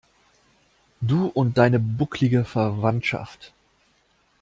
[1.03, 3.53] Du und deine bucklige Verwandschaft.